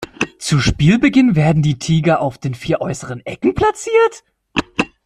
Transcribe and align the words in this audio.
Zu 0.39 0.57
Spielbeginn 0.59 1.35
werden 1.35 1.61
die 1.61 1.77
Tiger 1.77 2.21
auf 2.21 2.39
den 2.39 2.55
vier 2.55 2.81
äußeren 2.81 3.23
Ecken 3.23 3.53
platziert. 3.53 4.23